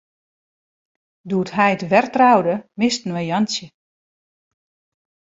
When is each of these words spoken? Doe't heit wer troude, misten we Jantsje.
Doe't 1.29 1.53
heit 1.57 1.81
wer 1.91 2.07
troude, 2.15 2.55
misten 2.79 3.11
we 3.15 3.21
Jantsje. 3.29 3.67